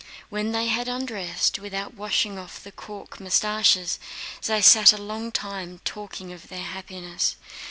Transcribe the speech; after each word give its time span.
When 0.29 0.51
they 0.51 0.65
had 0.65 0.87
undressed, 0.87 1.57
but 1.57 1.61
without 1.61 1.93
washing 1.93 2.39
off 2.39 2.63
the 2.63 2.71
cork 2.71 3.19
mustaches, 3.19 3.99
they 4.45 4.59
sat 4.59 4.91
a 4.93 4.97
long 4.97 5.31
time 5.31 5.79
talking 5.85 6.33
of 6.33 6.47
their 6.47 6.63
happiness. 6.63 7.35